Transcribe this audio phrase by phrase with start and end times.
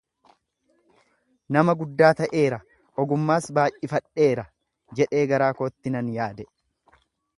[1.57, 2.59] nama guddaa ta'eera,
[3.03, 4.49] ogummaas baay'ifadheera''
[5.01, 6.49] jedhee garaa kootti nan yaade.